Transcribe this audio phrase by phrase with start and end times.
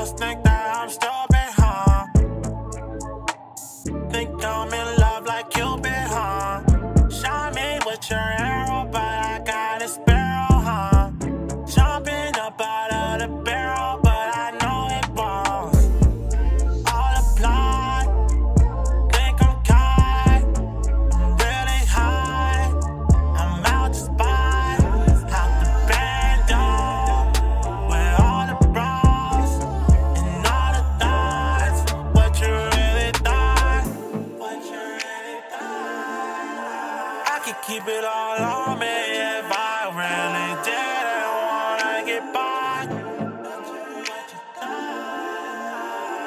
[0.00, 2.06] Must think that I'm stupid, huh?
[4.10, 6.62] Think I'm in love like Cupid, huh?
[7.10, 9.29] Shine me with your arrow, but
[37.70, 42.78] keep it all on me if I really didn't wanna get by.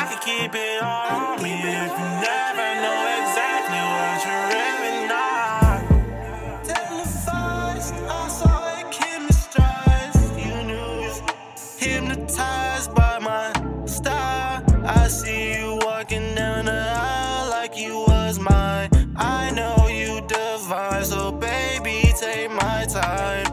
[0.00, 4.98] I could keep it all on me if you never know exactly what you really
[5.12, 5.78] not.
[6.64, 10.30] Televised, I saw it chemistrized.
[10.42, 11.12] You knew
[11.76, 13.52] hypnotized by my
[13.84, 14.64] style.
[14.86, 18.88] I see you walking down the aisle like you was mine.
[19.16, 19.85] I know
[20.28, 23.46] divine, so oh, baby, take my time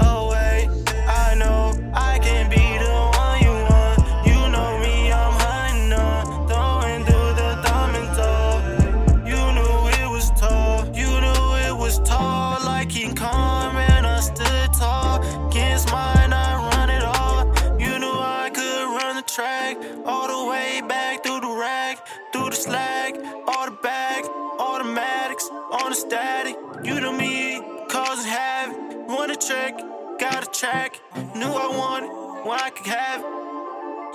[0.00, 0.68] oh, away.
[1.06, 3.98] I know I can be the one you want.
[4.26, 8.06] You know me, I'm hunting on, throwing through the thumb and.
[9.26, 14.20] You knew it was tall, you knew it was tall, like King Kong, and I
[14.20, 15.22] stood tall.
[15.48, 17.46] Against mine, I run it all.
[17.78, 22.50] You knew I could run the track, all the way back through the rack, through
[22.50, 22.95] the slag,
[25.86, 26.56] on the static.
[26.82, 29.08] You know me, causing havoc.
[29.08, 29.76] Want a trick,
[30.18, 31.00] got a track.
[31.36, 32.10] Knew I wanted
[32.44, 33.26] when I could have it.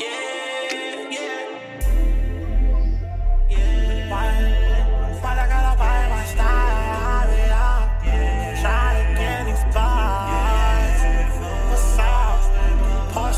[0.03, 1.47] Yeah, yeah.
[3.49, 4.11] Yeah.
[4.11, 4.27] Why,
[5.23, 7.29] I gotta buy my style?
[8.61, 10.99] Trying to get these bars.
[11.69, 11.99] What's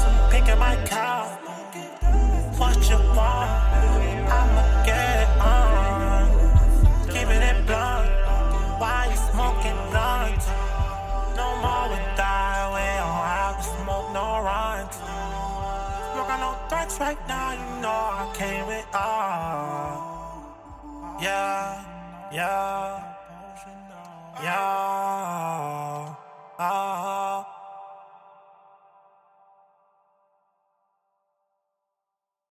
[0.01, 0.31] up?
[0.31, 1.12] Pink in my cup.
[16.69, 17.51] Thoughts right now.
[17.51, 20.13] You know I came with all.
[21.21, 21.83] Yeah,
[22.31, 23.03] yeah,
[24.41, 25.03] yeah.